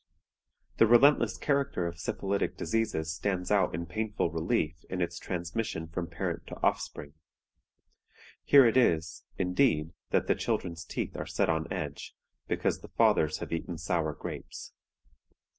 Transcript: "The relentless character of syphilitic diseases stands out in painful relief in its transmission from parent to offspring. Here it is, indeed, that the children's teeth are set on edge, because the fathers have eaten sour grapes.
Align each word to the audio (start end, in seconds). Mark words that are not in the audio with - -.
"The 0.77 0.87
relentless 0.87 1.37
character 1.37 1.85
of 1.85 1.99
syphilitic 1.99 2.57
diseases 2.57 3.13
stands 3.13 3.51
out 3.51 3.75
in 3.75 3.85
painful 3.85 4.31
relief 4.31 4.83
in 4.89 4.99
its 4.99 5.19
transmission 5.19 5.87
from 5.89 6.07
parent 6.07 6.47
to 6.47 6.59
offspring. 6.63 7.13
Here 8.43 8.65
it 8.65 8.77
is, 8.77 9.23
indeed, 9.37 9.93
that 10.09 10.25
the 10.25 10.33
children's 10.33 10.85
teeth 10.85 11.15
are 11.15 11.27
set 11.27 11.49
on 11.49 11.71
edge, 11.71 12.15
because 12.47 12.79
the 12.81 12.87
fathers 12.87 13.37
have 13.37 13.53
eaten 13.53 13.77
sour 13.77 14.15
grapes. 14.15 14.73